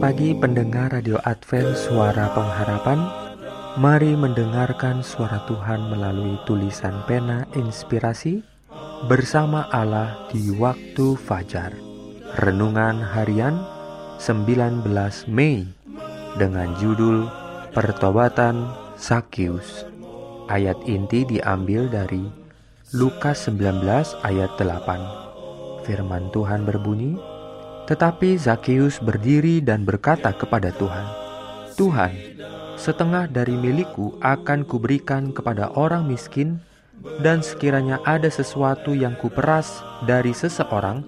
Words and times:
pagi 0.00 0.32
pendengar 0.32 0.96
Radio 0.96 1.20
Advent 1.28 1.76
Suara 1.76 2.32
Pengharapan 2.32 3.04
Mari 3.76 4.16
mendengarkan 4.16 5.04
suara 5.04 5.44
Tuhan 5.44 5.92
melalui 5.92 6.40
tulisan 6.48 7.04
pena 7.04 7.44
inspirasi 7.52 8.40
Bersama 9.12 9.68
Allah 9.68 10.24
di 10.32 10.56
waktu 10.56 11.20
fajar. 11.20 11.76
Renungan 12.40 13.04
harian 13.12 13.60
19 14.16 14.88
Mei 15.28 15.68
Dengan 16.40 16.72
judul 16.80 17.28
Pertobatan 17.76 18.72
Sakius 18.96 19.84
Ayat 20.48 20.80
inti 20.88 21.28
diambil 21.28 21.92
dari 21.92 22.24
Lukas 22.96 23.52
19 23.52 23.84
ayat 24.24 24.50
8 24.56 25.84
Firman 25.84 26.32
Tuhan 26.32 26.64
berbunyi 26.64 27.20
tetapi 27.90 28.38
Zakheus 28.38 29.02
berdiri 29.02 29.58
dan 29.58 29.82
berkata 29.82 30.30
kepada 30.30 30.70
Tuhan, 30.78 31.10
"Tuhan, 31.74 32.14
setengah 32.78 33.26
dari 33.26 33.58
milikku 33.58 34.14
akan 34.22 34.62
kuberikan 34.62 35.34
kepada 35.34 35.74
orang 35.74 36.06
miskin, 36.06 36.62
dan 37.18 37.42
sekiranya 37.42 37.98
ada 38.06 38.30
sesuatu 38.30 38.94
yang 38.94 39.18
kuperas 39.18 39.82
dari 40.06 40.30
seseorang, 40.30 41.02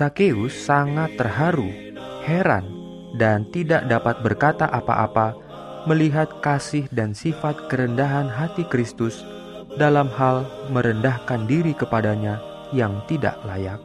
Zakheus 0.00 0.56
sangat 0.56 1.12
terharu, 1.20 1.68
heran, 2.24 2.64
dan 3.20 3.44
tidak 3.52 3.84
dapat 3.84 4.24
berkata 4.24 4.64
apa-apa 4.64 5.36
melihat 5.84 6.40
kasih 6.40 6.88
dan 6.88 7.12
sifat 7.12 7.68
kerendahan 7.68 8.32
hati 8.32 8.64
Kristus 8.64 9.20
dalam 9.76 10.08
hal 10.08 10.48
merendahkan 10.72 11.44
diri 11.44 11.76
kepadanya 11.76 12.40
yang 12.72 13.04
tidak 13.12 13.44
layak. 13.44 13.76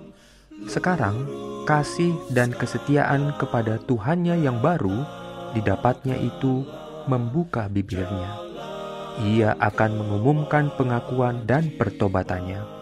Sekarang, 0.72 1.20
kasih 1.68 2.16
dan 2.32 2.56
kesetiaan 2.56 3.36
kepada 3.36 3.76
Tuhannya 3.84 4.40
yang 4.40 4.64
baru 4.64 5.04
didapatnya 5.52 6.16
itu 6.16 6.64
membuka 7.12 7.68
bibirnya. 7.68 8.40
Ia 9.20 9.52
akan 9.60 10.00
mengumumkan 10.00 10.72
pengakuan 10.80 11.44
dan 11.44 11.76
pertobatannya. 11.76 12.75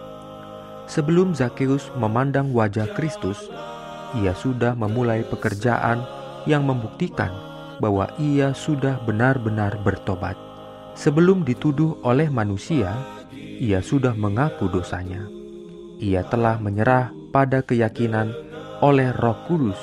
Sebelum 0.83 1.31
Zakheus 1.31 1.87
memandang 1.95 2.51
wajah 2.51 2.91
Kristus, 2.91 3.47
ia 4.19 4.35
sudah 4.35 4.75
memulai 4.75 5.23
pekerjaan 5.25 6.03
yang 6.43 6.67
membuktikan 6.67 7.31
bahwa 7.79 8.11
ia 8.19 8.51
sudah 8.51 8.99
benar-benar 9.07 9.79
bertobat. 9.81 10.35
Sebelum 10.93 11.41
dituduh 11.41 11.97
oleh 12.05 12.29
manusia, 12.29 12.93
ia 13.33 13.81
sudah 13.81 14.13
mengaku 14.13 14.69
dosanya. 14.69 15.25
Ia 15.97 16.21
telah 16.27 16.59
menyerah 16.61 17.09
pada 17.33 17.65
keyakinan 17.65 18.29
oleh 18.83 19.09
Roh 19.15 19.39
Kudus 19.49 19.79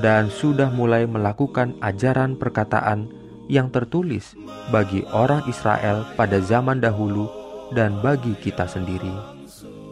dan 0.00 0.32
sudah 0.32 0.72
mulai 0.72 1.04
melakukan 1.04 1.76
ajaran 1.84 2.40
perkataan 2.40 3.12
yang 3.52 3.68
tertulis 3.68 4.32
bagi 4.72 5.04
orang 5.12 5.44
Israel 5.44 6.08
pada 6.16 6.40
zaman 6.40 6.80
dahulu 6.80 7.28
dan 7.76 8.00
bagi 8.00 8.32
kita 8.40 8.64
sendiri. 8.64 9.41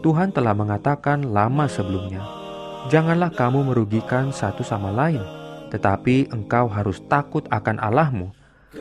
Tuhan 0.01 0.33
telah 0.33 0.57
mengatakan 0.57 1.29
lama 1.29 1.69
sebelumnya, 1.69 2.25
"Janganlah 2.89 3.29
kamu 3.37 3.69
merugikan 3.69 4.33
satu 4.33 4.65
sama 4.65 4.89
lain, 4.89 5.21
tetapi 5.69 6.33
engkau 6.33 6.73
harus 6.73 7.05
takut 7.05 7.45
akan 7.53 7.77
Allahmu, 7.77 8.33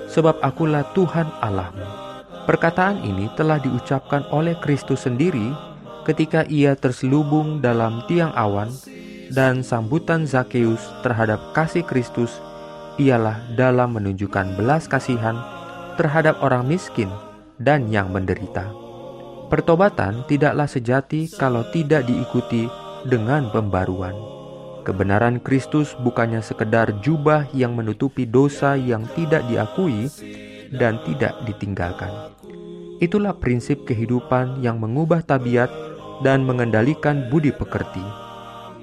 sebab 0.08 0.40
Akulah 0.40 0.88
Tuhan 0.96 1.28
Allahmu." 1.44 1.84
Perkataan 2.48 3.04
ini 3.04 3.28
telah 3.36 3.60
diucapkan 3.60 4.24
oleh 4.32 4.56
Kristus 4.64 5.04
sendiri 5.04 5.52
ketika 6.08 6.48
ia 6.48 6.74
terselubung 6.74 7.60
dalam 7.60 8.02
tiang 8.08 8.32
awan, 8.34 8.72
dan 9.30 9.62
sambutan 9.62 10.24
Zakheus 10.24 10.82
terhadap 11.06 11.52
kasih 11.52 11.84
Kristus 11.84 12.40
ialah 12.96 13.44
dalam 13.60 13.94
menunjukkan 13.94 14.56
belas 14.56 14.88
kasihan 14.88 15.38
terhadap 16.00 16.40
orang 16.40 16.64
miskin 16.64 17.12
dan 17.60 17.92
yang 17.92 18.10
menderita. 18.10 18.79
Pertobatan 19.50 20.30
tidaklah 20.30 20.70
sejati 20.70 21.26
kalau 21.34 21.66
tidak 21.74 22.06
diikuti 22.06 22.70
dengan 23.10 23.50
pembaruan. 23.50 24.14
Kebenaran 24.86 25.42
Kristus 25.42 25.98
bukannya 25.98 26.46
sekedar 26.46 27.02
jubah 27.02 27.50
yang 27.58 27.74
menutupi 27.74 28.30
dosa 28.30 28.78
yang 28.78 29.10
tidak 29.18 29.42
diakui 29.50 30.06
dan 30.70 31.02
tidak 31.02 31.34
ditinggalkan. 31.50 32.30
Itulah 33.02 33.34
prinsip 33.38 33.90
kehidupan 33.90 34.62
yang 34.62 34.78
mengubah 34.78 35.26
tabiat 35.26 35.74
dan 36.22 36.46
mengendalikan 36.46 37.26
budi 37.34 37.50
pekerti. 37.50 38.04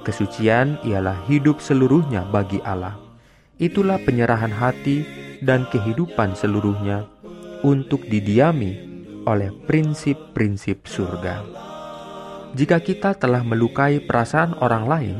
Kesucian 0.03 0.83
ialah 0.83 1.15
hidup 1.31 1.63
seluruhnya 1.63 2.27
bagi 2.31 2.59
Allah. 2.67 2.99
Itulah 3.63 4.03
penyerahan 4.03 4.51
hati 4.51 5.07
dan 5.43 5.63
kehidupan 5.71 6.35
seluruhnya 6.35 7.07
untuk 7.67 8.07
didiami 8.07 8.86
oleh 9.27 9.51
prinsip-prinsip 9.67 10.87
surga. 10.87 11.43
Jika 12.57 12.81
kita 12.81 13.19
telah 13.19 13.43
melukai 13.45 14.01
perasaan 14.01 14.57
orang 14.63 14.85
lain 14.87 15.19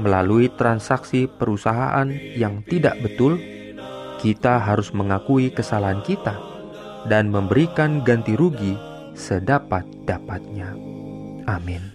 melalui 0.00 0.50
transaksi 0.50 1.28
perusahaan 1.28 2.08
yang 2.34 2.64
tidak 2.66 2.98
betul, 3.04 3.38
kita 4.18 4.58
harus 4.58 4.90
mengakui 4.90 5.52
kesalahan 5.52 6.02
kita 6.02 6.34
dan 7.06 7.30
memberikan 7.30 8.02
ganti 8.02 8.34
rugi 8.34 8.74
sedapat-dapatnya. 9.14 10.74
Amin. 11.46 11.94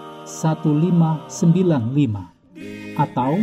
1595 0.25 2.97
atau 2.97 3.37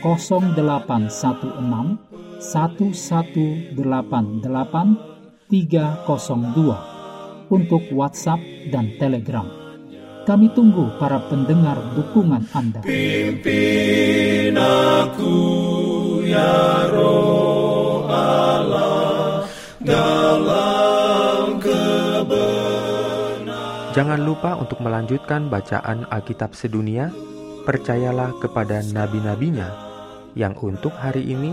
0816 0.00 2.00
1188 2.40 5.10
302 5.50 7.50
untuk 7.50 7.82
WhatsApp 7.92 8.38
dan 8.70 8.94
Telegram. 8.96 9.44
Kami 10.24 10.48
tunggu 10.54 10.86
para 11.00 11.18
pendengar 11.26 11.76
dukungan 11.98 12.46
Anda. 12.54 12.80
Pimpin 12.86 14.54
aku 14.54 15.34
ya 16.22 16.86
roh 16.92 18.06
Allah 18.06 19.42
Jangan 23.90 24.22
lupa 24.22 24.54
untuk 24.54 24.78
melanjutkan 24.86 25.50
bacaan 25.50 26.06
Alkitab 26.14 26.54
sedunia. 26.54 27.10
Percayalah 27.66 28.38
kepada 28.38 28.86
nabi-nabinya 28.86 29.66
yang 30.38 30.54
untuk 30.62 30.94
hari 30.94 31.26
ini 31.26 31.50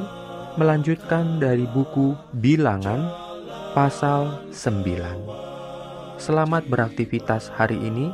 melanjutkan 0.54 1.42
dari 1.42 1.66
buku 1.66 2.14
Bilangan 2.38 3.10
pasal 3.74 4.46
9. 4.54 6.22
Selamat 6.22 6.70
beraktivitas 6.70 7.50
hari 7.58 7.82
ini. 7.82 8.14